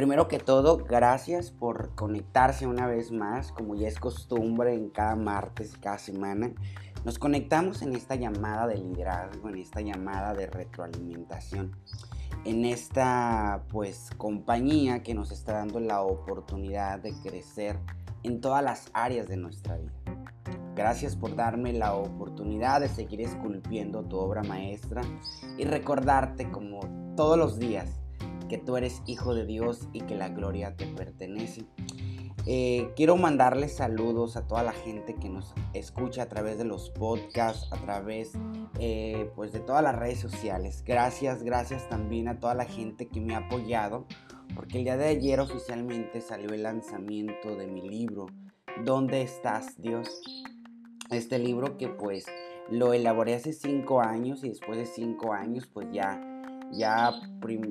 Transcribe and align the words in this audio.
Primero 0.00 0.28
que 0.28 0.38
todo, 0.38 0.78
gracias 0.78 1.50
por 1.50 1.94
conectarse 1.94 2.66
una 2.66 2.86
vez 2.86 3.12
más, 3.12 3.52
como 3.52 3.74
ya 3.74 3.86
es 3.86 4.00
costumbre 4.00 4.72
en 4.72 4.88
cada 4.88 5.14
martes, 5.14 5.76
cada 5.78 5.98
semana. 5.98 6.52
Nos 7.04 7.18
conectamos 7.18 7.82
en 7.82 7.94
esta 7.94 8.14
llamada 8.14 8.66
de 8.66 8.78
liderazgo, 8.78 9.50
en 9.50 9.58
esta 9.58 9.82
llamada 9.82 10.32
de 10.32 10.46
retroalimentación, 10.46 11.76
en 12.46 12.64
esta 12.64 13.64
pues 13.68 14.08
compañía 14.16 15.02
que 15.02 15.12
nos 15.12 15.32
está 15.32 15.52
dando 15.52 15.80
la 15.80 16.00
oportunidad 16.00 17.00
de 17.00 17.12
crecer 17.20 17.78
en 18.22 18.40
todas 18.40 18.64
las 18.64 18.88
áreas 18.94 19.28
de 19.28 19.36
nuestra 19.36 19.76
vida. 19.76 19.92
Gracias 20.74 21.14
por 21.14 21.36
darme 21.36 21.74
la 21.74 21.92
oportunidad 21.92 22.80
de 22.80 22.88
seguir 22.88 23.20
esculpiendo 23.20 24.02
tu 24.04 24.16
obra 24.16 24.42
maestra 24.44 25.02
y 25.58 25.64
recordarte 25.64 26.50
como 26.50 26.80
todos 27.16 27.36
los 27.36 27.58
días 27.58 28.00
que 28.50 28.58
tú 28.58 28.76
eres 28.76 29.00
hijo 29.06 29.32
de 29.32 29.46
Dios 29.46 29.88
y 29.92 30.00
que 30.00 30.16
la 30.16 30.28
gloria 30.28 30.76
te 30.76 30.84
pertenece. 30.86 31.64
Eh, 32.46 32.90
quiero 32.96 33.16
mandarles 33.16 33.76
saludos 33.76 34.36
a 34.36 34.48
toda 34.48 34.64
la 34.64 34.72
gente 34.72 35.14
que 35.14 35.28
nos 35.28 35.54
escucha 35.72 36.22
a 36.22 36.28
través 36.28 36.58
de 36.58 36.64
los 36.64 36.90
podcasts, 36.90 37.72
a 37.72 37.76
través 37.76 38.32
eh, 38.80 39.30
pues 39.36 39.52
de 39.52 39.60
todas 39.60 39.84
las 39.84 39.94
redes 39.94 40.18
sociales. 40.18 40.82
Gracias, 40.84 41.44
gracias 41.44 41.88
también 41.88 42.26
a 42.26 42.40
toda 42.40 42.54
la 42.54 42.64
gente 42.64 43.06
que 43.06 43.20
me 43.20 43.36
ha 43.36 43.46
apoyado, 43.46 44.06
porque 44.56 44.78
el 44.78 44.84
día 44.84 44.96
de 44.96 45.06
ayer 45.06 45.38
oficialmente 45.38 46.20
salió 46.20 46.50
el 46.50 46.64
lanzamiento 46.64 47.54
de 47.54 47.68
mi 47.68 47.88
libro, 47.88 48.26
¿Dónde 48.84 49.22
estás 49.22 49.80
Dios? 49.80 50.22
Este 51.10 51.38
libro 51.38 51.76
que 51.76 51.88
pues 51.88 52.26
lo 52.70 52.94
elaboré 52.94 53.34
hace 53.34 53.52
cinco 53.52 54.00
años 54.00 54.42
y 54.42 54.48
después 54.48 54.78
de 54.78 54.86
cinco 54.86 55.34
años 55.34 55.66
pues 55.66 55.88
ya 55.92 56.29
ya 56.72 57.12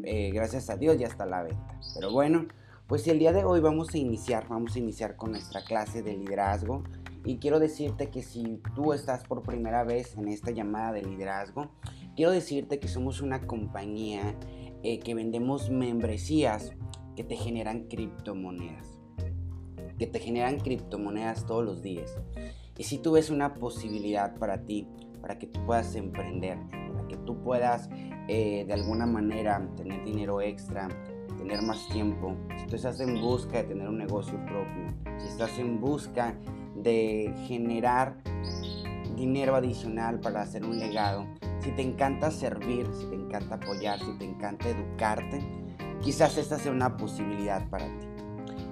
eh, 0.04 0.32
gracias 0.34 0.70
a 0.70 0.78
Dios 0.78 0.98
ya 0.98 1.08
está 1.08 1.26
la 1.26 1.44
venta. 1.44 1.80
Pero 1.96 2.12
bueno, 2.12 2.48
pues 2.88 3.08
el 3.08 3.20
día 3.20 3.32
de 3.32 3.44
hoy 3.44 3.60
vamos 3.60 3.94
a 3.94 3.98
iniciar, 3.98 4.48
vamos 4.48 4.76
a 4.76 4.80
iniciar 4.80 5.16
con 5.16 5.32
nuestra 5.32 5.64
clase 5.64 6.02
de 6.02 6.18
liderazgo. 6.18 6.84
Y 7.26 7.38
quiero 7.38 7.60
decirte 7.60 8.10
que 8.10 8.24
si 8.24 8.62
tú 8.76 8.94
estás 8.94 9.24
por 9.26 9.44
primera 9.44 9.84
vez 9.84 10.16
en 10.18 10.28
esta 10.28 10.52
llamada 10.52 10.94
de 10.94 11.04
liderazgo, 11.04 11.70
quiero 12.16 12.32
decirte 12.32 12.80
que 12.80 12.88
somos 12.88 13.22
una 13.22 13.46
compañía 13.46 14.36
eh, 14.84 15.00
que 15.00 15.14
vendemos 15.14 15.70
membresías 15.70 16.72
que 17.16 17.24
te 17.24 17.36
generan 17.36 17.84
criptomonedas. 17.88 18.98
Que 19.98 20.08
te 20.08 20.20
generan 20.20 20.60
criptomonedas 20.60 21.46
todos 21.46 21.66
los 21.66 21.82
días. 21.82 22.16
Y 22.78 22.84
si 22.86 22.98
tú 22.98 23.12
ves 23.12 23.30
una 23.30 23.54
posibilidad 23.56 24.36
para 24.38 24.64
ti, 24.64 24.88
para 25.22 25.38
que 25.38 25.48
tú 25.48 25.64
puedas 25.66 25.96
emprender, 25.96 26.58
que 27.10 27.18
tú 27.18 27.42
puedas 27.44 27.90
eh, 28.30 28.64
de 28.66 28.74
alguna 28.74 29.06
manera 29.06 29.68
tener 29.76 30.06
dinero 30.06 30.40
extra, 30.40 30.88
tener 31.38 31.62
más 31.64 31.88
tiempo, 31.90 32.38
si 32.58 32.68
tú 32.68 32.76
estás 32.76 33.00
en 33.02 33.20
busca 33.20 33.58
de 33.58 33.64
tener 33.66 33.90
un 33.90 33.98
negocio 33.98 34.40
propio, 34.46 34.88
si 35.18 35.28
estás 35.28 35.60
en 35.60 35.82
busca 35.82 36.36
de 36.76 37.34
generar 37.48 38.16
dinero 39.18 39.56
adicional 39.56 40.20
para 40.22 40.42
hacer 40.42 40.64
un 40.64 40.80
legado, 40.80 41.26
si 41.60 41.72
te 41.72 41.82
encanta 41.82 42.32
servir, 42.32 42.88
si 42.94 43.06
te 43.08 43.16
encanta 43.16 43.56
apoyar, 43.56 44.00
si 44.00 44.18
te 44.18 44.26
encanta 44.26 44.70
educarte, 44.70 45.42
quizás 46.02 46.38
esta 46.38 46.58
sea 46.58 46.72
una 46.72 46.96
posibilidad 46.96 47.68
para 47.70 47.86
ti. 48.00 48.09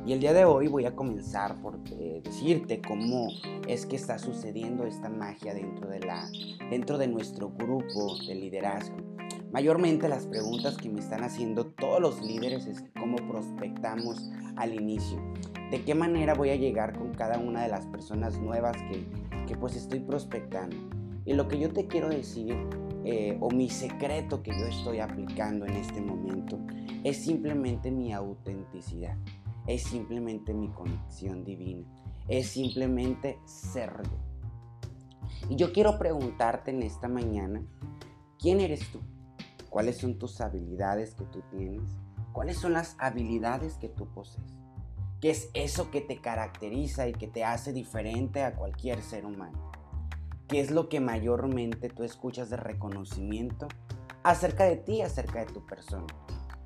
Y 0.07 0.13
el 0.13 0.21
día 0.21 0.31
de 0.31 0.45
hoy 0.45 0.69
voy 0.69 0.85
a 0.85 0.95
comenzar 0.95 1.61
por 1.61 1.81
eh, 1.91 2.21
decirte 2.23 2.81
cómo 2.81 3.27
es 3.67 3.85
que 3.85 3.97
está 3.97 4.17
sucediendo 4.17 4.85
esta 4.85 5.09
magia 5.09 5.53
dentro 5.53 5.89
de, 5.89 5.99
la, 5.99 6.25
dentro 6.69 6.97
de 6.97 7.09
nuestro 7.09 7.49
grupo 7.49 8.15
de 8.25 8.33
liderazgo. 8.33 8.95
Mayormente 9.51 10.07
las 10.07 10.25
preguntas 10.25 10.77
que 10.77 10.87
me 10.87 11.01
están 11.01 11.25
haciendo 11.25 11.65
todos 11.65 11.99
los 11.99 12.21
líderes 12.21 12.67
es 12.67 12.85
cómo 12.97 13.17
prospectamos 13.17 14.31
al 14.55 14.75
inicio. 14.75 15.21
De 15.71 15.83
qué 15.83 15.93
manera 15.93 16.35
voy 16.35 16.51
a 16.51 16.55
llegar 16.55 16.97
con 16.97 17.13
cada 17.13 17.37
una 17.37 17.63
de 17.63 17.67
las 17.67 17.85
personas 17.87 18.39
nuevas 18.39 18.77
que, 18.83 19.05
que 19.45 19.57
pues 19.57 19.75
estoy 19.75 19.99
prospectando. 19.99 20.77
Y 21.25 21.33
lo 21.33 21.49
que 21.49 21.59
yo 21.59 21.73
te 21.73 21.85
quiero 21.85 22.07
decir, 22.07 22.55
eh, 23.03 23.37
o 23.41 23.51
mi 23.51 23.69
secreto 23.69 24.41
que 24.41 24.51
yo 24.57 24.67
estoy 24.67 24.99
aplicando 24.99 25.65
en 25.65 25.73
este 25.73 25.99
momento, 25.99 26.57
es 27.03 27.17
simplemente 27.17 27.91
mi 27.91 28.13
autenticidad. 28.13 29.17
Es 29.67 29.83
simplemente 29.83 30.53
mi 30.53 30.69
conexión 30.69 31.43
divina. 31.43 31.85
Es 32.27 32.47
simplemente 32.47 33.39
ser 33.45 33.93
Y 35.49 35.55
yo 35.55 35.71
quiero 35.71 35.97
preguntarte 35.99 36.71
en 36.71 36.81
esta 36.83 37.07
mañana, 37.07 37.61
¿quién 38.37 38.59
eres 38.59 38.91
tú? 38.91 38.99
cuáles 39.69 39.97
son 39.97 40.17
tus 40.17 40.41
habilidades 40.41 41.13
que 41.13 41.25
tú 41.25 41.43
tienes, 41.51 41.83
cuáles 42.31 42.57
son 42.57 42.73
las 42.73 42.95
habilidades 42.99 43.75
que 43.75 43.89
tú 43.89 44.07
posees, 44.07 44.55
qué 45.21 45.29
es 45.29 45.49
eso 45.53 45.91
que 45.91 46.01
te 46.01 46.19
caracteriza 46.19 47.07
y 47.07 47.13
que 47.13 47.27
te 47.27 47.43
hace 47.43 47.73
diferente 47.73 48.43
a 48.43 48.55
cualquier 48.55 49.01
ser 49.01 49.25
humano, 49.25 49.71
qué 50.47 50.61
es 50.61 50.71
lo 50.71 50.89
que 50.89 50.99
mayormente 50.99 51.89
tú 51.89 52.03
escuchas 52.03 52.49
de 52.49 52.57
reconocimiento 52.57 53.67
acerca 54.23 54.63
de 54.63 54.77
ti, 54.77 55.01
acerca 55.01 55.45
de 55.45 55.53
tu 55.53 55.65
persona, 55.65 56.07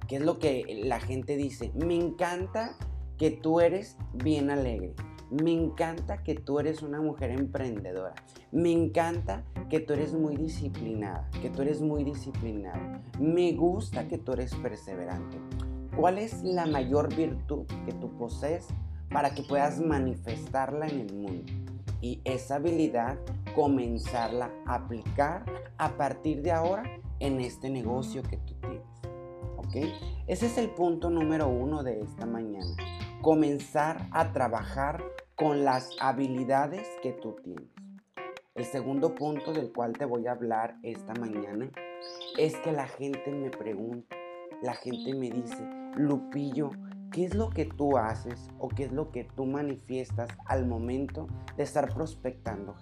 qué 0.07 0.17
es 0.17 0.21
lo 0.21 0.39
que 0.39 0.81
la 0.85 0.99
gente 0.99 1.35
dice, 1.35 1.71
me 1.75 1.95
encanta 1.95 2.77
que 3.21 3.29
tú 3.29 3.59
eres 3.59 3.97
bien 4.15 4.49
alegre, 4.49 4.95
me 5.29 5.51
encanta 5.51 6.23
que 6.23 6.33
tú 6.33 6.59
eres 6.59 6.81
una 6.81 7.01
mujer 7.01 7.29
emprendedora. 7.29 8.15
Me 8.51 8.71
encanta 8.71 9.43
que 9.69 9.79
tú 9.79 9.93
eres 9.93 10.15
muy 10.15 10.37
disciplinada, 10.37 11.29
que 11.39 11.51
tú 11.51 11.61
eres 11.61 11.81
muy 11.81 12.03
disciplinado. 12.03 12.79
Me 13.19 13.51
gusta 13.51 14.07
que 14.07 14.17
tú 14.17 14.31
eres 14.31 14.55
perseverante. 14.55 15.37
¿Cuál 15.95 16.17
es 16.17 16.41
la 16.41 16.65
mayor 16.65 17.15
virtud 17.15 17.67
que 17.85 17.91
tú 17.93 18.09
posees 18.17 18.65
para 19.11 19.29
que 19.35 19.43
puedas 19.43 19.79
manifestarla 19.79 20.87
en 20.87 21.01
el 21.01 21.13
mundo? 21.13 21.53
Y 22.01 22.21
esa 22.23 22.55
habilidad 22.55 23.19
comenzarla 23.53 24.49
a 24.65 24.73
aplicar 24.73 25.45
a 25.77 25.95
partir 25.95 26.41
de 26.41 26.53
ahora 26.53 26.81
en 27.19 27.39
este 27.39 27.69
negocio 27.69 28.23
que 28.23 28.37
tú 28.37 28.55
tienes. 28.61 28.81
¿Ok? 29.57 29.75
Ese 30.25 30.47
es 30.47 30.57
el 30.57 30.71
punto 30.71 31.11
número 31.11 31.47
uno 31.49 31.83
de 31.83 32.01
esta 32.01 32.25
mañana. 32.25 32.75
Comenzar 33.21 34.07
a 34.09 34.33
trabajar 34.33 35.03
con 35.35 35.63
las 35.63 35.91
habilidades 35.99 36.87
que 37.03 37.11
tú 37.11 37.35
tienes. 37.43 37.69
El 38.55 38.65
segundo 38.65 39.13
punto 39.13 39.53
del 39.53 39.71
cual 39.71 39.93
te 39.93 40.05
voy 40.05 40.25
a 40.25 40.31
hablar 40.31 40.77
esta 40.81 41.13
mañana 41.13 41.69
es 42.39 42.55
que 42.57 42.71
la 42.71 42.87
gente 42.87 43.31
me 43.31 43.51
pregunta, 43.51 44.15
la 44.63 44.73
gente 44.73 45.13
me 45.13 45.29
dice, 45.29 45.63
Lupillo, 45.95 46.71
¿qué 47.11 47.25
es 47.25 47.35
lo 47.35 47.51
que 47.51 47.65
tú 47.65 47.95
haces 47.95 48.49
o 48.57 48.69
qué 48.69 48.85
es 48.85 48.91
lo 48.91 49.11
que 49.11 49.23
tú 49.23 49.45
manifiestas 49.45 50.31
al 50.47 50.65
momento 50.65 51.27
de 51.57 51.63
estar 51.63 51.93
prospectando 51.93 52.75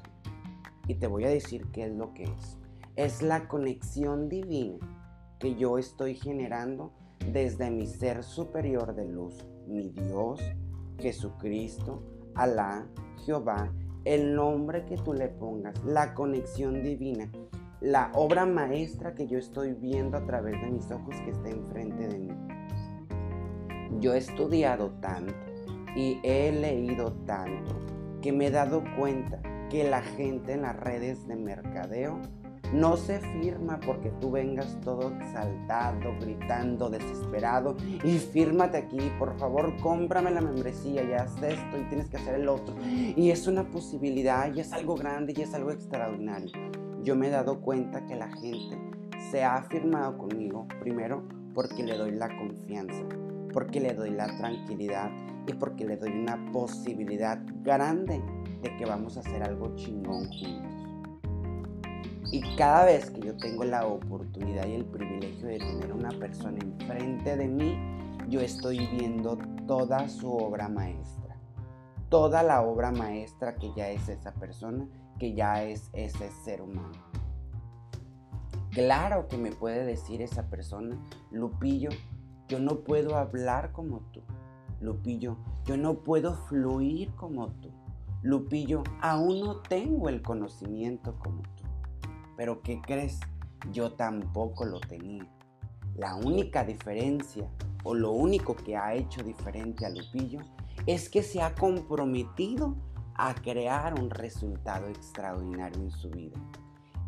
Y 0.88 0.96
te 0.96 1.08
voy 1.08 1.26
a 1.26 1.30
decir 1.30 1.66
qué 1.74 1.84
es 1.84 1.92
lo 1.92 2.14
que 2.14 2.24
es. 2.24 2.58
Es 2.96 3.22
la 3.22 3.50
conexión 3.50 4.30
divina 4.30 4.78
que 5.38 5.56
yo 5.56 5.78
estoy 5.78 6.16
generando 6.16 6.94
desde 7.26 7.70
mi 7.72 7.88
ser 7.88 8.24
superior 8.24 8.96
de 8.96 9.06
luz, 9.06 9.46
mi 9.70 9.90
Dios, 9.90 10.42
Jesucristo, 11.00 12.04
Alá, 12.36 12.88
Jehová, 13.26 13.72
el 14.06 14.36
nombre 14.36 14.86
que 14.86 14.98
tú 14.98 15.14
le 15.14 15.28
pongas, 15.28 15.84
la 15.84 16.14
conexión 16.14 16.84
divina, 16.84 17.30
la 17.82 18.12
obra 18.14 18.46
maestra 18.46 19.16
que 19.16 19.28
yo 19.28 19.38
estoy 19.38 19.74
viendo 19.74 20.18
a 20.18 20.26
través 20.26 20.60
de 20.62 20.70
mis 20.70 20.90
ojos 20.92 21.16
que 21.24 21.32
está 21.32 21.50
enfrente 21.50 22.08
de 22.08 22.20
mí. 22.20 22.34
Yo 24.00 24.14
he 24.14 24.18
estudiado 24.18 24.92
tanto 25.02 25.34
y 25.96 26.20
he 26.24 26.52
leído 26.52 27.14
tanto 27.26 27.76
que 28.22 28.32
me 28.32 28.48
he 28.48 28.52
dado 28.52 28.84
cuenta 28.98 29.42
que 29.70 29.90
la 29.90 30.02
gente 30.02 30.54
en 30.54 30.64
las 30.64 30.76
redes 30.76 31.28
de 31.28 31.36
mercadeo 31.36 32.20
no 32.74 32.98
se 32.98 33.20
firma 33.20 33.80
porque 33.86 34.12
tú 34.22 34.32
vengas 34.32 34.80
todo 34.82 35.12
exaltado, 35.16 36.14
gritando, 36.20 36.90
desesperado 36.90 37.76
y 38.04 38.18
fírmate 38.18 38.78
aquí, 38.78 39.12
por 39.18 39.38
favor, 39.38 39.76
cómprame 39.82 40.32
la 40.32 40.42
membresía 40.42 41.04
y 41.04 41.14
haz 41.14 41.42
esto 41.42 41.78
y 41.78 41.88
tienes 41.90 42.10
que 42.10 42.18
hacer 42.18 42.36
el 42.36 42.48
otro. 42.48 42.76
Y 42.84 43.32
es 43.32 43.48
una 43.48 43.70
posibilidad 43.70 44.54
y 44.54 44.60
es 44.60 44.74
algo 44.74 44.96
grande 44.96 45.34
y 45.36 45.42
es 45.42 45.54
algo 45.54 45.72
extraordinario. 45.72 46.52
Yo 47.04 47.16
me 47.16 47.28
he 47.28 47.32
dado 47.32 47.62
cuenta 47.62 48.06
que 48.06 48.16
la 48.16 48.30
gente 48.30 48.78
se 49.32 49.44
ha 49.44 49.62
firmado 49.64 50.18
conmigo 50.18 50.68
primero 50.80 51.28
porque 51.54 51.84
le 51.84 51.98
doy 51.98 52.12
la 52.12 52.30
confianza, 52.38 53.04
porque 53.52 53.80
le 53.80 53.94
doy 53.94 54.12
la 54.12 54.28
tranquilidad 54.38 55.10
y 55.48 55.54
porque 55.54 55.86
le 55.86 55.98
doy 55.98 56.12
una 56.12 56.52
posibilidad 56.52 57.42
grande 57.64 58.22
de 58.62 58.76
que 58.78 58.86
vamos 58.86 59.18
a 59.18 59.22
hacer 59.22 59.44
algo 59.44 59.76
chingón 59.76 60.28
juntos. 60.28 60.79
Y 62.32 62.42
cada 62.56 62.86
vez 62.86 63.10
que 63.10 63.22
yo 63.22 63.36
tengo 63.38 63.64
la 63.64 63.88
oportunidad 63.88 64.68
y 64.68 64.76
el 64.76 64.86
privilegio 64.86 65.48
de 65.48 65.58
tener 65.58 65.92
una 65.92 66.10
persona 66.10 66.60
enfrente 66.62 67.36
de 67.36 67.48
mí, 67.48 67.76
yo 68.30 68.40
estoy 68.40 68.86
viendo 68.88 69.38
toda 69.66 70.08
su 70.08 70.32
obra 70.32 70.70
maestra. 70.70 71.36
Toda 72.10 72.44
la 72.44 72.62
obra 72.62 72.92
maestra 72.92 73.56
que 73.56 73.72
ya 73.76 73.90
es 73.90 74.10
esa 74.10 74.32
persona, 74.34 74.88
que 75.18 75.34
ya 75.34 75.64
es 75.64 75.90
ese 75.94 76.30
ser 76.44 76.62
humano. 76.62 76.92
Claro 78.72 79.28
que 79.28 79.38
me 79.38 79.52
puede 79.52 79.84
decir 79.84 80.22
esa 80.22 80.50
persona, 80.50 80.96
Lupillo, 81.32 81.90
yo 82.48 82.60
no 82.60 82.82
puedo 82.82 83.16
hablar 83.16 83.72
como 83.72 84.02
tú. 84.12 84.22
Lupillo, 84.80 85.38
yo 85.66 85.78
no 85.78 85.96
puedo 85.96 86.36
fluir 86.48 87.12
como 87.16 87.48
tú. 87.54 87.72
Lupillo, 88.22 88.84
aún 89.02 89.40
no 89.40 89.58
tengo 89.58 90.10
el 90.10 90.22
conocimiento 90.22 91.18
como 91.18 91.42
tú. 91.42 91.59
Pero 92.40 92.62
¿qué 92.62 92.80
crees? 92.82 93.20
Yo 93.74 93.96
tampoco 93.96 94.64
lo 94.64 94.80
tenía. 94.80 95.28
La 95.98 96.16
única 96.16 96.64
diferencia 96.64 97.46
o 97.84 97.94
lo 97.94 98.14
único 98.14 98.56
que 98.56 98.78
ha 98.78 98.94
hecho 98.94 99.24
diferente 99.24 99.86
a 99.86 99.90
Lupillo 99.90 100.40
es 100.86 101.10
que 101.10 101.22
se 101.22 101.42
ha 101.42 101.54
comprometido 101.54 102.78
a 103.16 103.36
crear 103.36 104.00
un 104.00 104.10
resultado 104.10 104.88
extraordinario 104.88 105.82
en 105.82 105.92
su 105.92 106.10
vida. 106.12 106.40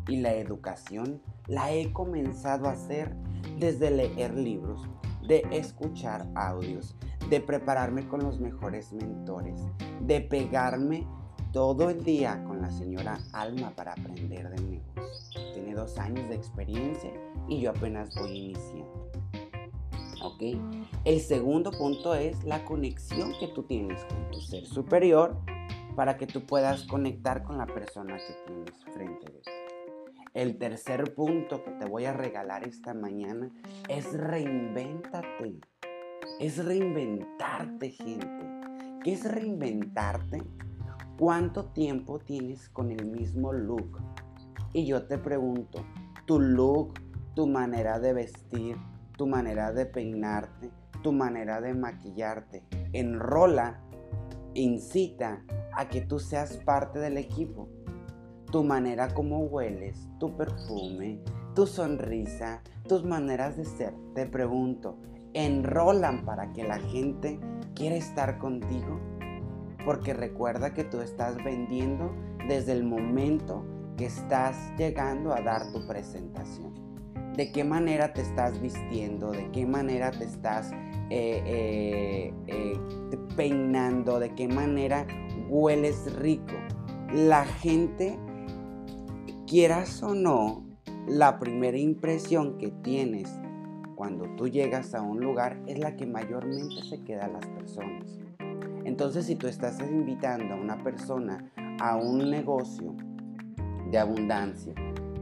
Y 0.06 0.18
la 0.20 0.34
educación 0.34 1.22
la 1.46 1.72
he 1.72 1.94
comenzado 1.94 2.68
a 2.68 2.72
hacer 2.72 3.16
desde 3.58 3.90
leer 3.90 4.34
libros, 4.34 4.82
de 5.26 5.46
escuchar 5.50 6.28
audios, 6.34 6.94
de 7.30 7.40
prepararme 7.40 8.06
con 8.06 8.20
los 8.22 8.38
mejores 8.38 8.92
mentores, 8.92 9.62
de 10.02 10.20
pegarme 10.20 11.06
todo 11.52 11.90
el 11.90 12.02
día 12.02 12.42
con 12.44 12.62
la 12.62 12.70
señora 12.70 13.18
Alma 13.32 13.70
para 13.76 13.92
aprender 13.92 14.48
del 14.50 14.70
negocio. 14.70 15.52
Tiene 15.52 15.74
dos 15.74 15.98
años 15.98 16.26
de 16.30 16.34
experiencia 16.34 17.12
y 17.46 17.60
yo 17.60 17.70
apenas 17.70 18.14
voy 18.14 18.38
iniciando. 18.38 19.10
¿Ok? 20.22 20.42
El 21.04 21.20
segundo 21.20 21.70
punto 21.70 22.14
es 22.14 22.42
la 22.44 22.64
conexión 22.64 23.32
que 23.38 23.48
tú 23.48 23.64
tienes 23.64 24.02
con 24.04 24.30
tu 24.30 24.40
ser 24.40 24.64
superior 24.64 25.36
para 25.94 26.16
que 26.16 26.26
tú 26.26 26.46
puedas 26.46 26.84
conectar 26.84 27.42
con 27.42 27.58
la 27.58 27.66
persona 27.66 28.16
que 28.16 28.34
tienes 28.46 28.84
frente 28.94 29.30
de 29.30 29.38
ti. 29.40 29.50
El 30.32 30.56
tercer 30.56 31.14
punto 31.14 31.62
que 31.62 31.72
te 31.72 31.84
voy 31.84 32.06
a 32.06 32.14
regalar 32.14 32.66
esta 32.66 32.94
mañana 32.94 33.50
es 33.88 34.14
reinvéntate. 34.14 35.60
Es 36.40 36.64
reinventarte, 36.64 37.90
gente. 37.90 38.46
¿Qué 39.04 39.12
es 39.12 39.30
reinventarte? 39.30 40.42
¿Cuánto 41.22 41.66
tiempo 41.66 42.18
tienes 42.18 42.68
con 42.68 42.90
el 42.90 43.06
mismo 43.06 43.52
look? 43.52 44.00
Y 44.72 44.86
yo 44.86 45.06
te 45.06 45.18
pregunto, 45.18 45.84
¿tu 46.26 46.40
look, 46.40 46.94
tu 47.36 47.46
manera 47.46 48.00
de 48.00 48.12
vestir, 48.12 48.76
tu 49.16 49.28
manera 49.28 49.72
de 49.72 49.86
peinarte, 49.86 50.72
tu 51.00 51.12
manera 51.12 51.60
de 51.60 51.74
maquillarte, 51.74 52.64
enrola, 52.92 53.80
incita 54.54 55.44
a 55.76 55.88
que 55.88 56.00
tú 56.00 56.18
seas 56.18 56.56
parte 56.56 56.98
del 56.98 57.16
equipo? 57.16 57.68
Tu 58.50 58.64
manera 58.64 59.14
como 59.14 59.44
hueles, 59.44 60.08
tu 60.18 60.36
perfume, 60.36 61.22
tu 61.54 61.68
sonrisa, 61.68 62.64
tus 62.88 63.04
maneras 63.04 63.56
de 63.56 63.64
ser, 63.64 63.94
te 64.16 64.26
pregunto, 64.26 64.98
¿enrolan 65.34 66.24
para 66.24 66.52
que 66.52 66.64
la 66.64 66.80
gente 66.80 67.38
quiera 67.76 67.94
estar 67.94 68.38
contigo? 68.40 69.11
Porque 69.84 70.14
recuerda 70.14 70.74
que 70.74 70.84
tú 70.84 71.00
estás 71.00 71.36
vendiendo 71.44 72.14
desde 72.48 72.72
el 72.72 72.84
momento 72.84 73.64
que 73.96 74.06
estás 74.06 74.56
llegando 74.76 75.34
a 75.34 75.40
dar 75.40 75.70
tu 75.72 75.86
presentación. 75.86 76.72
De 77.36 77.50
qué 77.50 77.64
manera 77.64 78.12
te 78.12 78.20
estás 78.20 78.60
vistiendo, 78.60 79.30
de 79.30 79.50
qué 79.52 79.66
manera 79.66 80.10
te 80.10 80.24
estás 80.24 80.70
eh, 81.10 81.42
eh, 81.46 82.34
eh, 82.46 82.78
peinando, 83.36 84.18
de 84.18 84.34
qué 84.34 84.48
manera 84.48 85.06
hueles 85.48 86.14
rico. 86.16 86.54
La 87.12 87.44
gente, 87.44 88.18
quieras 89.46 90.02
o 90.02 90.14
no, 90.14 90.64
la 91.06 91.38
primera 91.38 91.78
impresión 91.78 92.58
que 92.58 92.70
tienes 92.82 93.28
cuando 93.94 94.24
tú 94.36 94.48
llegas 94.48 94.94
a 94.94 95.02
un 95.02 95.20
lugar 95.20 95.62
es 95.66 95.78
la 95.78 95.96
que 95.96 96.06
mayormente 96.06 96.82
se 96.88 97.02
queda 97.02 97.26
a 97.26 97.28
las 97.28 97.46
personas. 97.46 98.18
Entonces, 98.84 99.26
si 99.26 99.36
tú 99.36 99.46
estás 99.46 99.80
invitando 99.80 100.54
a 100.54 100.56
una 100.56 100.82
persona 100.82 101.50
a 101.80 101.96
un 101.96 102.30
negocio 102.30 102.94
de 103.90 103.98
abundancia, 103.98 104.74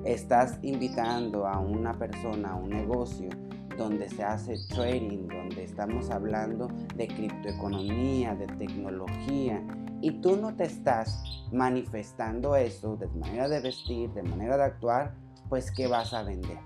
estás 0.05 0.59
invitando 0.63 1.47
a 1.47 1.59
una 1.59 1.99
persona 1.99 2.51
a 2.51 2.55
un 2.55 2.71
negocio 2.71 3.29
donde 3.77 4.09
se 4.09 4.23
hace 4.23 4.57
trading, 4.69 5.29
donde 5.29 5.65
estamos 5.65 6.11
hablando 6.11 6.69
de 6.97 7.09
criptoeconomía, 7.09 8.35
de 8.35 8.47
tecnología, 8.47 9.63
y 10.03 10.11
tú 10.21 10.37
no 10.37 10.55
te 10.55 10.65
estás 10.65 11.23
manifestando 11.53 12.57
eso 12.57 12.97
de 12.97 13.07
manera 13.09 13.49
de 13.49 13.61
vestir, 13.61 14.11
de 14.11 14.23
manera 14.23 14.57
de 14.57 14.65
actuar, 14.65 15.15
pues 15.49 15.71
¿qué 15.71 15.87
vas 15.87 16.13
a 16.15 16.23
vender? 16.23 16.59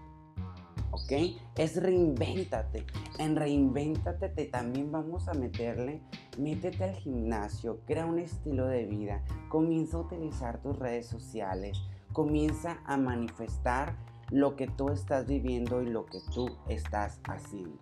¿Ok? 0.91 1.39
Es 1.57 1.81
reinvéntate. 1.81 2.85
En 3.19 3.35
reinvéntate 3.35 4.29
te 4.29 4.47
también 4.47 4.93
vamos 4.93 5.29
a 5.29 5.35
meterle, 5.35 6.01
métete 6.39 6.85
al 6.85 6.95
gimnasio, 6.95 7.81
crea 7.87 8.07
un 8.07 8.19
estilo 8.19 8.67
de 8.67 8.87
vida, 8.87 9.23
comienza 9.49 9.97
a 9.97 10.01
utilizar 10.01 10.61
tus 10.63 10.79
redes 10.79 11.07
sociales, 11.07 11.81
comienza 12.13 12.79
a 12.87 12.97
manifestar 12.97 13.97
lo 14.31 14.57
que 14.57 14.67
tú 14.67 14.89
estás 14.91 15.27
viviendo 15.27 15.83
y 15.83 15.87
lo 15.87 16.07
que 16.07 16.21
tú 16.33 16.51
estás 16.69 17.21
haciendo. 17.29 17.79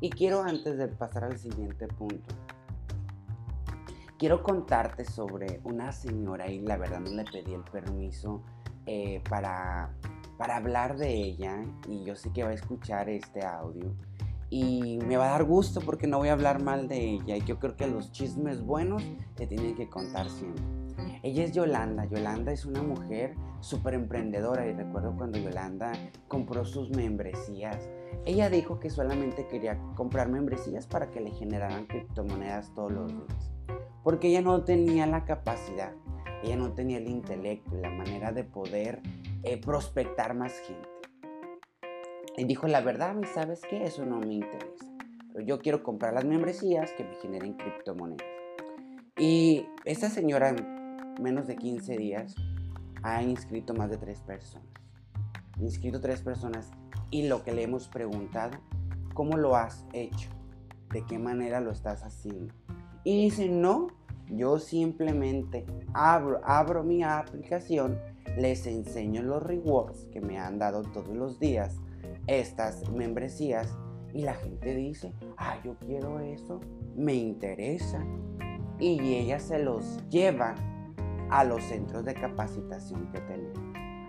Y 0.00 0.10
quiero 0.10 0.42
antes 0.42 0.78
de 0.78 0.88
pasar 0.88 1.24
al 1.24 1.38
siguiente 1.38 1.86
punto, 1.88 2.34
quiero 4.18 4.42
contarte 4.42 5.04
sobre 5.04 5.60
una 5.64 5.92
señora 5.92 6.48
y 6.48 6.60
la 6.60 6.76
verdad 6.76 7.00
no 7.00 7.10
le 7.10 7.24
pedí 7.24 7.54
el 7.54 7.64
permiso 7.64 8.42
eh, 8.86 9.22
para, 9.28 9.94
para 10.38 10.56
hablar 10.56 10.96
de 10.96 11.12
ella 11.12 11.64
y 11.88 12.04
yo 12.04 12.16
sé 12.16 12.32
que 12.32 12.44
va 12.44 12.50
a 12.50 12.54
escuchar 12.54 13.08
este 13.08 13.44
audio 13.44 13.94
y 14.50 14.98
me 15.06 15.16
va 15.16 15.28
a 15.28 15.30
dar 15.30 15.44
gusto 15.44 15.80
porque 15.80 16.08
no 16.08 16.18
voy 16.18 16.28
a 16.28 16.32
hablar 16.32 16.62
mal 16.62 16.88
de 16.88 16.98
ella 16.98 17.36
y 17.36 17.44
yo 17.44 17.60
creo 17.60 17.76
que 17.76 17.86
los 17.86 18.10
chismes 18.10 18.62
buenos 18.62 19.02
te 19.36 19.46
tienen 19.46 19.76
que 19.76 19.88
contar 19.88 20.28
siempre. 20.28 20.64
Ella 21.22 21.44
es 21.44 21.52
Yolanda. 21.52 22.04
Yolanda 22.06 22.52
es 22.52 22.66
una 22.66 22.82
mujer 22.82 23.36
súper 23.60 23.94
emprendedora 23.94 24.66
y 24.66 24.72
recuerdo 24.72 25.14
cuando 25.16 25.38
Yolanda 25.38 25.92
compró 26.28 26.64
sus 26.64 26.90
membresías. 26.90 27.88
Ella 28.24 28.50
dijo 28.50 28.80
que 28.80 28.90
solamente 28.90 29.46
quería 29.46 29.78
comprar 29.94 30.28
membresías 30.28 30.86
para 30.86 31.10
que 31.10 31.20
le 31.20 31.30
generaran 31.30 31.86
criptomonedas 31.86 32.74
todos 32.74 32.92
los 32.92 33.12
días. 33.12 33.52
Porque 34.02 34.28
ella 34.28 34.40
no 34.40 34.64
tenía 34.64 35.06
la 35.06 35.24
capacidad, 35.24 35.92
ella 36.42 36.56
no 36.56 36.72
tenía 36.72 36.98
el 36.98 37.08
intelecto 37.08 37.76
y 37.76 37.80
la 37.80 37.90
manera 37.90 38.32
de 38.32 38.44
poder 38.44 39.00
eh, 39.42 39.60
prospectar 39.60 40.34
más 40.34 40.58
gente. 40.60 40.89
Y 42.40 42.44
dijo, 42.44 42.66
la 42.66 42.80
verdad, 42.80 43.16
¿sabes 43.34 43.60
qué? 43.68 43.84
Eso 43.84 44.06
no 44.06 44.18
me 44.18 44.32
interesa. 44.32 44.86
Pero 45.30 45.44
yo 45.44 45.58
quiero 45.58 45.82
comprar 45.82 46.14
las 46.14 46.24
membresías 46.24 46.90
que 46.94 47.04
me 47.04 47.14
generen 47.16 47.52
criptomonedas. 47.52 48.26
Y 49.18 49.66
esta 49.84 50.08
señora 50.08 50.56
menos 51.20 51.46
de 51.46 51.56
15 51.56 51.98
días 51.98 52.34
ha 53.02 53.22
inscrito 53.22 53.74
más 53.74 53.90
de 53.90 53.98
tres 53.98 54.22
personas. 54.22 54.66
inscrito 55.60 56.00
tres 56.00 56.22
personas 56.22 56.70
y 57.10 57.28
lo 57.28 57.44
que 57.44 57.52
le 57.52 57.62
hemos 57.62 57.88
preguntado, 57.88 58.56
¿cómo 59.12 59.36
lo 59.36 59.54
has 59.54 59.84
hecho? 59.92 60.30
¿De 60.94 61.04
qué 61.04 61.18
manera 61.18 61.60
lo 61.60 61.70
estás 61.70 62.04
haciendo? 62.04 62.54
Y 63.04 63.24
dice, 63.24 63.50
no, 63.50 63.88
yo 64.30 64.58
simplemente 64.58 65.66
abro, 65.92 66.40
abro 66.42 66.84
mi 66.84 67.02
aplicación, 67.02 67.98
les 68.38 68.66
enseño 68.66 69.20
los 69.22 69.42
rewards 69.42 70.06
que 70.10 70.22
me 70.22 70.38
han 70.38 70.58
dado 70.58 70.84
todos 70.84 71.14
los 71.14 71.38
días, 71.38 71.76
estas 72.26 72.88
membresías, 72.90 73.76
y 74.12 74.22
la 74.22 74.34
gente 74.34 74.74
dice, 74.74 75.12
ah, 75.36 75.56
yo 75.64 75.76
quiero 75.78 76.20
eso, 76.20 76.60
me 76.96 77.14
interesa. 77.14 78.04
Y 78.78 79.14
ella 79.14 79.38
se 79.38 79.58
los 79.58 80.08
lleva 80.08 80.54
a 81.30 81.44
los 81.44 81.62
centros 81.64 82.04
de 82.04 82.14
capacitación 82.14 83.10
que 83.12 83.20
tenemos, 83.20 83.58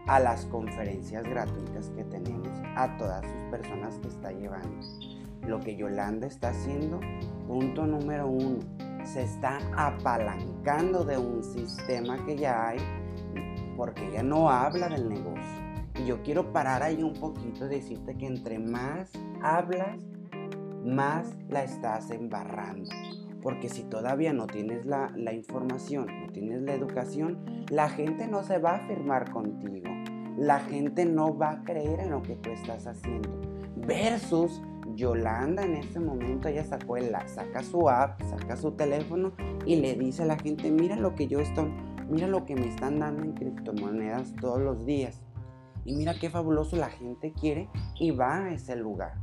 a 0.07 0.19
las 0.19 0.45
conferencias 0.45 1.23
gratuitas 1.23 1.89
que 1.91 2.03
tenemos, 2.05 2.49
a 2.75 2.97
todas 2.97 3.21
sus 3.21 3.43
personas 3.51 3.99
que 3.99 4.07
está 4.07 4.31
llevando. 4.31 4.85
Lo 5.45 5.59
que 5.59 5.75
Yolanda 5.75 6.27
está 6.27 6.49
haciendo, 6.49 6.99
punto 7.47 7.85
número 7.85 8.27
uno, 8.27 8.59
se 9.03 9.23
está 9.23 9.59
apalancando 9.75 11.03
de 11.03 11.17
un 11.17 11.43
sistema 11.43 12.23
que 12.25 12.37
ya 12.37 12.69
hay 12.69 12.79
porque 13.75 14.07
ella 14.07 14.23
no 14.23 14.49
habla 14.49 14.89
del 14.89 15.09
negocio. 15.09 15.60
Y 16.01 16.05
yo 16.07 16.23
quiero 16.23 16.51
parar 16.51 16.81
ahí 16.81 17.03
un 17.03 17.13
poquito 17.13 17.67
y 17.67 17.69
decirte 17.69 18.17
que 18.17 18.25
entre 18.25 18.57
más 18.57 19.11
hablas, 19.43 20.01
más 20.83 21.35
la 21.47 21.63
estás 21.63 22.09
embarrando. 22.09 22.89
Porque 23.43 23.69
si 23.69 23.83
todavía 23.83 24.33
no 24.33 24.47
tienes 24.47 24.85
la, 24.85 25.11
información, 25.31 26.07
no 26.07 26.31
tienes 26.31 26.63
la 26.63 26.73
educación, 26.73 27.39
la 27.69 27.87
gente 27.89 28.27
no 28.27 28.41
se 28.41 28.57
va 28.57 28.77
a 28.77 28.87
firmar 28.87 29.31
contigo. 29.31 29.89
La 30.37 30.59
gente 30.59 31.05
no 31.05 31.37
va 31.37 31.51
a 31.51 31.63
creer 31.63 31.99
en 31.99 32.09
lo 32.09 32.23
que 32.23 32.35
tú 32.35 32.49
estás 32.49 32.87
haciendo. 32.87 33.29
Versus 33.75 34.59
Yolanda 34.95 35.63
en 35.63 35.75
este 35.75 35.99
momento, 35.99 36.47
ella 36.47 36.63
sacó 36.63 36.97
el, 36.97 37.11
saca 37.27 37.61
su 37.61 37.89
app, 37.89 38.21
saca 38.23 38.55
su 38.55 38.71
teléfono 38.71 39.33
y 39.67 39.75
le 39.75 39.93
dice 39.93 40.23
a 40.23 40.25
la 40.25 40.39
gente, 40.39 40.71
mira 40.71 40.95
lo 40.95 41.13
que 41.13 41.27
yo 41.27 41.39
estoy, 41.39 41.71
mira 42.09 42.27
lo 42.27 42.45
que 42.45 42.55
me 42.55 42.67
están 42.67 42.99
dando 42.99 43.21
en 43.21 43.33
criptomonedas 43.33 44.33
todos 44.39 44.59
los 44.61 44.83
días. 44.85 45.21
Y 45.85 45.95
mira 45.95 46.13
qué 46.19 46.29
fabuloso 46.29 46.75
la 46.75 46.89
gente 46.89 47.33
quiere 47.33 47.69
y 47.99 48.11
va 48.11 48.45
a 48.45 48.53
ese 48.53 48.75
lugar. 48.75 49.13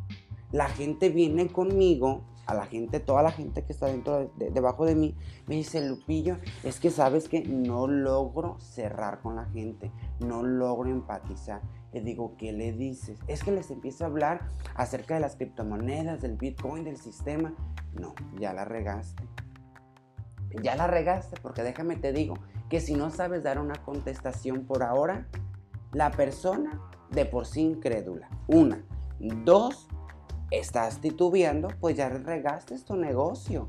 la 0.50 0.68
gente 0.68 1.10
viene 1.10 1.48
conmigo, 1.48 2.24
a 2.48 2.54
la 2.54 2.64
gente, 2.64 2.98
toda 2.98 3.22
la 3.22 3.30
gente 3.30 3.62
que 3.62 3.74
está 3.74 3.86
dentro, 3.86 4.32
debajo 4.36 4.86
de 4.86 4.94
mí, 4.94 5.14
me 5.46 5.56
dice, 5.56 5.86
Lupillo, 5.86 6.38
es 6.64 6.80
que 6.80 6.90
sabes 6.90 7.28
que 7.28 7.42
no 7.42 7.86
logro 7.86 8.58
cerrar 8.58 9.20
con 9.20 9.36
la 9.36 9.44
gente, 9.50 9.92
no 10.20 10.42
logro 10.42 10.88
empatizar. 10.88 11.60
Le 11.92 12.00
digo, 12.00 12.36
¿qué 12.38 12.52
le 12.52 12.72
dices? 12.72 13.18
Es 13.28 13.44
que 13.44 13.52
les 13.52 13.70
empiezo 13.70 14.04
a 14.04 14.06
hablar 14.06 14.48
acerca 14.74 15.14
de 15.14 15.20
las 15.20 15.36
criptomonedas, 15.36 16.22
del 16.22 16.36
Bitcoin, 16.36 16.84
del 16.84 16.96
sistema. 16.96 17.52
No, 17.92 18.14
ya 18.40 18.54
la 18.54 18.64
regaste. 18.64 19.22
Ya 20.62 20.74
la 20.74 20.86
regaste, 20.86 21.38
porque 21.42 21.62
déjame 21.62 21.96
te 21.96 22.14
digo 22.14 22.38
que 22.70 22.80
si 22.80 22.94
no 22.94 23.10
sabes 23.10 23.42
dar 23.42 23.58
una 23.58 23.74
contestación 23.74 24.64
por 24.64 24.82
ahora, 24.82 25.28
la 25.92 26.11
persona 26.11 26.80
de 27.11 27.25
por 27.25 27.47
sí 27.47 27.62
incrédula. 27.62 28.28
Una. 28.47 28.85
Dos, 29.45 29.88
estás 30.50 31.00
titubeando, 31.00 31.68
pues 31.80 31.97
ya 31.97 32.09
regaste 32.09 32.78
tu 32.78 32.97
negocio. 32.97 33.68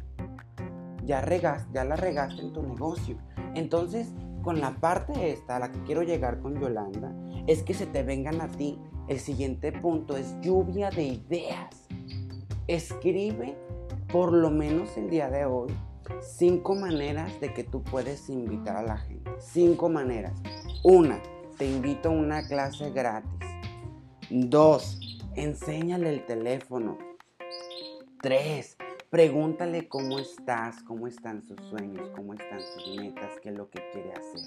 Ya, 1.05 1.21
regaste, 1.21 1.69
ya 1.73 1.83
la 1.85 1.95
regaste 1.95 2.41
en 2.41 2.53
tu 2.53 2.61
negocio. 2.61 3.17
Entonces, 3.55 4.09
con 4.43 4.59
la 4.59 4.75
parte 4.75 5.31
esta, 5.31 5.55
a 5.55 5.59
la 5.59 5.71
que 5.71 5.81
quiero 5.83 6.03
llegar 6.03 6.39
con 6.39 6.59
Yolanda, 6.59 7.13
es 7.47 7.63
que 7.63 7.73
se 7.73 7.87
te 7.87 8.03
vengan 8.03 8.41
a 8.41 8.47
ti. 8.47 8.79
El 9.07 9.19
siguiente 9.19 9.71
punto 9.71 10.17
es 10.17 10.39
lluvia 10.41 10.91
de 10.91 11.03
ideas. 11.03 11.87
Escribe 12.67 13.57
por 14.11 14.33
lo 14.33 14.51
menos 14.51 14.95
el 14.97 15.09
día 15.09 15.29
de 15.29 15.45
hoy 15.45 15.73
cinco 16.21 16.75
maneras 16.75 17.39
de 17.39 17.53
que 17.53 17.63
tú 17.63 17.83
puedes 17.83 18.29
invitar 18.29 18.75
a 18.75 18.83
la 18.83 18.97
gente. 18.97 19.31
Cinco 19.39 19.89
maneras. 19.89 20.33
Una, 20.83 21.21
te 21.59 21.69
invito 21.69 22.07
a 22.07 22.13
una 22.13 22.47
clase 22.47 22.89
gratis. 22.89 23.29
Dos, 24.29 25.19
enséñale 25.35 26.09
el 26.09 26.25
teléfono. 26.25 26.97
Tres, 28.21 28.77
pregúntale 29.09 29.89
cómo 29.89 30.19
estás, 30.19 30.81
cómo 30.83 31.05
están 31.05 31.43
sus 31.43 31.59
sueños, 31.69 32.09
cómo 32.15 32.33
están 32.33 32.61
sus 32.61 32.95
metas, 32.95 33.33
qué 33.43 33.49
es 33.49 33.57
lo 33.57 33.69
que 33.69 33.81
quiere 33.91 34.13
hacer. 34.13 34.41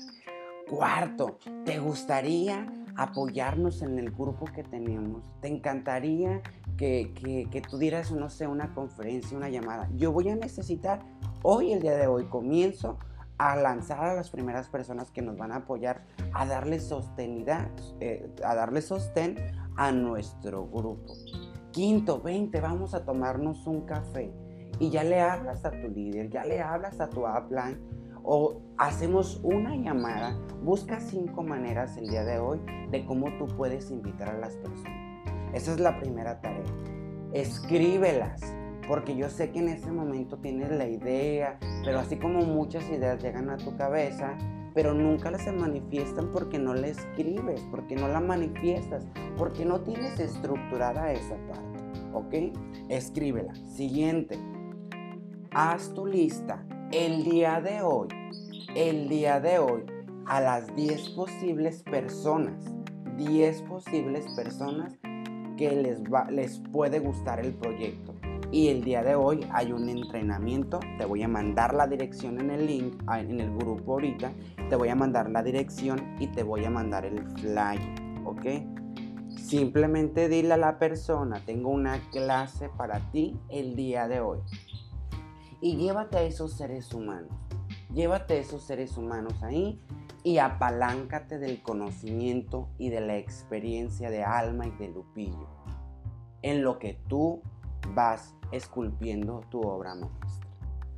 Cuarto, 0.71 1.39
¿te 1.67 1.79
gustaría 1.79 2.67
apoyarnos 2.97 3.83
en 3.83 3.99
el 3.99 4.11
grupo 4.11 4.47
que 4.47 4.63
tenemos? 4.63 5.23
¿Te 5.43 5.49
encantaría 5.49 6.41
que, 6.79 7.13
que, 7.13 7.47
que, 7.51 7.61
tú 7.61 7.77
dieras, 7.77 8.11
no 8.11 8.31
sé, 8.31 8.47
una 8.47 8.73
conferencia, 8.73 9.37
una 9.37 9.51
llamada? 9.51 9.91
Yo 9.97 10.13
voy 10.13 10.31
a 10.31 10.37
necesitar, 10.37 11.01
hoy, 11.43 11.75
el 11.75 11.83
día 11.83 11.97
de 11.97 12.07
hoy, 12.07 12.25
comienzo 12.25 12.97
a 13.39 13.57
lanzar 13.57 14.05
a 14.05 14.15
las 14.15 14.31
primeras 14.31 14.69
personas 14.69 15.11
que 15.11 15.23
nos 15.23 15.37
van 15.37 15.53
a 15.53 15.57
apoyar 15.57 16.03
a 16.33 16.47
darle 16.47 16.81
sostenidad, 16.81 17.71
eh, 18.01 18.31
a 18.45 18.55
darle 18.55 18.83
sostén 18.83 19.37
a 19.77 19.93
nuestro 19.93 20.67
grupo. 20.67 21.15
Quinto, 21.71 22.21
20, 22.21 22.61
vamos 22.61 22.95
a 22.95 23.05
tomarnos 23.05 23.67
un 23.67 23.83
café 23.83 24.31
y 24.79 24.91
ya 24.91 25.05
le 25.05 25.21
hablas 25.21 25.65
a 25.65 25.71
tu 25.71 25.89
líder, 25.89 26.31
ya 26.31 26.45
le 26.45 26.61
hablas 26.61 27.01
a 27.01 27.09
tu 27.09 27.27
upline 27.27 27.79
o 28.23 28.61
hacemos 28.79 29.41
una 29.43 29.75
llamada. 29.77 30.37
Busca 30.63 31.01
cinco 31.01 31.43
maneras 31.43 31.97
el 31.97 32.09
día 32.09 32.25
de 32.25 32.39
hoy 32.39 32.61
de 32.91 33.05
cómo 33.07 33.27
tú 33.39 33.47
puedes 33.57 33.91
invitar 33.91 34.29
a 34.29 34.39
las 34.39 34.57
personas. 34.57 35.03
Esa 35.55 35.73
es 35.73 35.81
la 35.81 35.99
primera 35.99 36.41
tarea. 36.41 36.63
Escríbelas 37.33 38.41
porque 38.87 39.17
yo 39.17 39.29
sé 39.29 39.51
que 39.51 39.61
en 39.61 39.69
ese 39.69 39.91
momento 39.91 40.39
tienes 40.39 40.71
la 40.71 40.89
idea, 40.89 41.59
pero 41.85 42.01
así 42.01 42.17
como 42.17 42.41
muchas 42.41 42.89
ideas 42.91 43.23
llegan 43.23 43.51
a 43.51 43.57
tu 43.57 43.77
cabeza, 43.77 44.37
pero 44.75 44.95
nunca 44.95 45.31
las 45.31 45.43
se 45.43 45.53
manifiestan 45.53 46.31
porque 46.31 46.59
no 46.59 46.75
la 46.75 46.89
escribes, 46.89 47.61
porque 47.71 47.95
no 47.95 48.09
la 48.09 48.21
manifiestas, 48.21 49.07
porque 49.37 49.65
no 49.65 49.81
tienes 49.81 50.19
estructurada 50.19 51.13
esa 51.13 51.37
parte, 51.49 51.81
¿ok? 52.13 52.57
Escríbela. 52.89 53.55
Siguiente, 53.55 54.39
haz 55.51 55.93
tu 55.95 56.07
lista 56.07 56.65
el 56.91 57.25
día 57.25 57.61
de 57.61 57.83
hoy, 57.83 58.09
el 58.75 59.09
día 59.09 59.41
de 59.41 59.59
hoy, 59.59 59.83
a 60.27 60.41
las 60.41 60.75
10 60.77 61.11
posibles 61.11 61.83
personas, 61.83 62.75
10 63.17 63.63
posibles 63.63 64.27
personas 64.35 64.99
que 65.57 65.71
les, 65.71 66.03
va, 66.03 66.31
les 66.31 66.61
puede 66.73 66.99
gustar 67.01 67.41
el 67.41 67.53
proyecto. 67.55 68.12
Y 68.53 68.69
el 68.69 68.85
día 68.85 69.03
de 69.03 69.15
hoy 69.15 69.47
hay 69.51 69.73
un 69.73 69.89
entrenamiento. 69.89 70.79
Te 70.99 71.07
voy 71.07 71.23
a 71.23 71.29
mandar 71.29 71.73
la 71.73 71.87
dirección 71.87 72.39
en 72.39 72.51
el 72.51 72.67
link, 72.67 73.03
ah, 73.07 73.19
en 73.19 73.41
el 73.41 73.57
grupo 73.57 73.95
ahorita. 73.95 74.31
Te 74.69 74.77
voy 74.77 74.91
a 74.91 74.95
mandar 74.95 75.31
la 75.31 75.43
dirección 75.43 76.17
y 76.21 76.27
te 76.27 76.43
voy 76.43 76.67
a 76.67 76.71
mandar 76.71 77.07
el 77.07 77.27
flyer. 77.39 77.81
¿Ok? 78.27 78.45
Simplemente 79.39 80.29
dile 80.29 80.53
a 80.53 80.59
la 80.59 80.79
persona, 80.79 81.41
tengo 81.47 81.71
una 81.71 81.99
clase 82.11 82.69
para 82.69 83.11
ti 83.11 83.41
el 83.49 83.75
día 83.75 84.07
de 84.07 84.21
hoy. 84.21 84.41
Y 85.63 85.79
llévate 85.79 86.19
a 86.19 86.23
esos 86.23 86.53
seres 86.53 86.93
humanos. 86.93 87.33
Llévate 87.95 88.35
a 88.35 88.41
esos 88.41 88.63
seres 88.65 88.99
humanos 88.99 89.43
ahí 89.43 89.81
y 90.25 90.37
apaláncate 90.39 91.39
del 91.39 91.63
conocimiento 91.63 92.69
y 92.77 92.91
de 92.91 93.01
la 93.01 93.17
experiencia 93.17 94.11
de 94.11 94.23
alma 94.25 94.67
y 94.67 94.73
de 94.73 94.89
Lupillo. 94.89 95.49
En 96.43 96.63
lo 96.63 96.79
que 96.79 97.01
tú 97.09 97.43
vas 97.95 98.35
esculpiendo 98.51 99.41
tu 99.51 99.61
obra 99.61 99.95
maestra, 99.95 100.49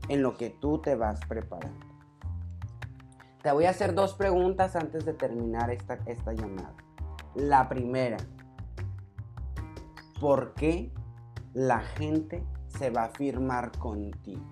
en 0.08 0.22
lo 0.22 0.36
que 0.36 0.50
tú 0.50 0.78
te 0.78 0.94
vas 0.94 1.20
preparando. 1.28 1.86
Te 3.42 3.52
voy 3.52 3.66
a 3.66 3.70
hacer 3.70 3.94
dos 3.94 4.14
preguntas 4.14 4.74
antes 4.74 5.04
de 5.04 5.12
terminar 5.12 5.70
esta, 5.70 5.98
esta 6.06 6.32
llamada. 6.32 6.74
La 7.34 7.68
primera, 7.68 8.16
¿por 10.20 10.54
qué 10.54 10.90
la 11.52 11.80
gente 11.80 12.42
se 12.68 12.90
va 12.90 13.04
a 13.04 13.08
firmar 13.10 13.76
contigo? 13.78 14.42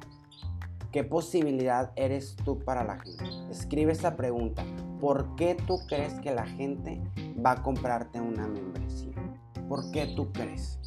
¿Qué 0.92 1.04
posibilidad 1.04 1.90
eres 1.96 2.36
tú 2.36 2.58
para 2.58 2.84
la 2.84 2.98
gente? 2.98 3.24
Escribe 3.50 3.92
esa 3.92 4.14
pregunta. 4.14 4.62
¿Por 5.00 5.36
qué 5.36 5.56
tú 5.66 5.78
crees 5.88 6.12
que 6.20 6.34
la 6.34 6.44
gente 6.44 7.00
va 7.44 7.52
a 7.52 7.62
comprarte 7.62 8.20
una 8.20 8.46
membresía? 8.46 9.14
¿Por 9.70 9.90
qué 9.90 10.12
tú 10.14 10.30
crees? 10.32 10.78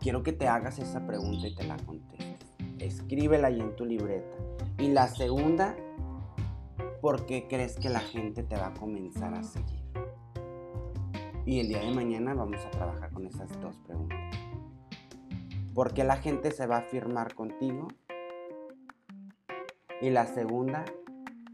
Quiero 0.00 0.22
que 0.22 0.32
te 0.32 0.48
hagas 0.48 0.78
esa 0.78 1.06
pregunta 1.06 1.46
y 1.46 1.54
te 1.54 1.64
la 1.64 1.76
contestes. 1.76 2.56
Escríbela 2.78 3.48
ahí 3.48 3.60
en 3.60 3.76
tu 3.76 3.84
libreta. 3.84 4.36
Y 4.78 4.88
la 4.88 5.08
segunda, 5.08 5.76
¿por 7.00 7.26
qué 7.26 7.46
crees 7.48 7.76
que 7.76 7.90
la 7.90 8.00
gente 8.00 8.42
te 8.42 8.56
va 8.56 8.68
a 8.68 8.74
comenzar 8.74 9.34
a 9.34 9.42
seguir? 9.42 9.84
Y 11.44 11.60
el 11.60 11.68
día 11.68 11.80
de 11.80 11.90
mañana 11.90 12.34
vamos 12.34 12.64
a 12.64 12.70
trabajar 12.70 13.10
con 13.12 13.26
esas 13.26 13.48
dos 13.60 13.76
preguntas. 13.86 14.18
¿Por 15.74 15.92
qué 15.92 16.04
la 16.04 16.16
gente 16.16 16.50
se 16.50 16.66
va 16.66 16.78
a 16.78 16.82
firmar 16.82 17.34
contigo? 17.34 17.88
Y 20.00 20.10
la 20.10 20.26
segunda, 20.26 20.84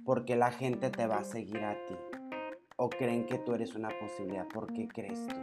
¿por 0.04 0.24
qué 0.24 0.36
la 0.36 0.52
gente 0.52 0.90
te 0.90 1.06
va 1.06 1.18
a 1.18 1.24
seguir 1.24 1.64
a 1.64 1.74
ti? 1.86 1.96
¿O 2.76 2.88
creen 2.88 3.26
que 3.26 3.38
tú 3.38 3.54
eres 3.54 3.74
una 3.74 3.88
posibilidad? 4.00 4.46
¿Por 4.48 4.72
qué 4.72 4.86
crees 4.86 5.26
tú? 5.26 5.36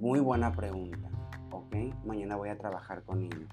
Muy 0.00 0.18
buena 0.18 0.50
pregunta. 0.50 1.19
Mañana 2.04 2.36
voy 2.36 2.48
a 2.48 2.58
trabajar 2.58 3.02
con 3.04 3.22
ello. 3.22 3.46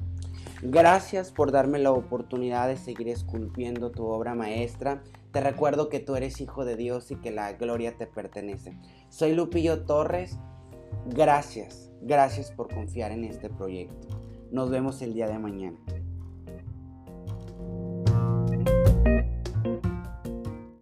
Gracias 0.62 1.32
por 1.32 1.52
darme 1.52 1.80
la 1.80 1.92
oportunidad 1.92 2.68
de 2.68 2.78
seguir 2.78 3.10
esculpiendo 3.10 3.92
tu 3.92 4.06
obra 4.06 4.34
maestra. 4.34 5.04
Te 5.32 5.42
recuerdo 5.42 5.90
que 5.90 6.00
tú 6.00 6.16
eres 6.16 6.42
hijo 6.42 6.66
de 6.66 6.76
Dios 6.76 7.12
y 7.12 7.16
que 7.18 7.32
la 7.32 7.54
gloria 7.54 7.96
te 7.98 8.08
pertenece. 8.08 8.78
Soy 9.10 9.34
Lupillo 9.34 9.86
Torres. 9.86 10.40
Gracias, 11.06 11.92
gracias 12.02 12.52
por 12.52 12.74
confiar 12.74 13.12
en 13.12 13.24
este 13.24 13.50
proyecto. 13.50 14.08
Nos 14.52 14.70
vemos 14.70 15.02
el 15.02 15.14
día 15.14 15.28
de 15.28 15.38
mañana. 15.38 15.78